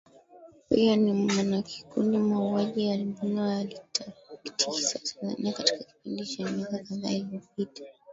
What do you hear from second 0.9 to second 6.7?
ni mwanakikundi Mauaji ya Albino yalitikisa Tanzania katika kipindi cha